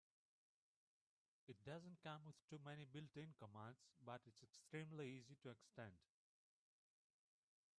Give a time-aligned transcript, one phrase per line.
[1.47, 5.93] It doesn't come with too many built-in commands, but it's extremely easy to extend.